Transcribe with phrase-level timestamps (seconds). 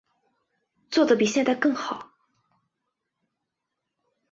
[0.89, 2.09] 做得比现在更好